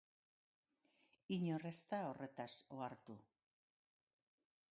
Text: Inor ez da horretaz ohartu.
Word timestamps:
Inor 1.35 1.67
ez 1.71 1.75
da 1.91 1.99
horretaz 2.07 2.49
ohartu. 2.77 3.19